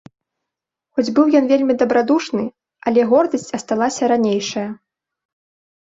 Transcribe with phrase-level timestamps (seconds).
[0.93, 2.43] Хоць быў ён вельмі дабрадушны,
[2.89, 4.69] але гордасць асталася ранейшая.